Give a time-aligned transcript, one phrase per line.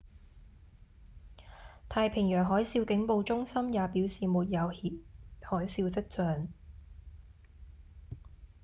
[1.87, 4.67] 太平洋海嘯警報中心也表示沒有
[5.41, 6.47] 海嘯跡象